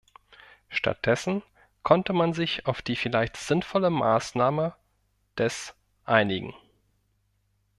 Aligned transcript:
Stattdessen 0.69 1.43
konnte 1.83 2.11
man 2.11 2.33
sich 2.33 2.65
auf 2.65 2.81
die 2.81 2.95
vielleicht 2.95 3.37
sinnvolle 3.37 3.91
Maßnahme 3.91 4.73
des 5.37 5.75
einigen. 6.05 6.55